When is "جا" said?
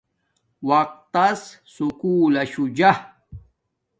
2.77-2.91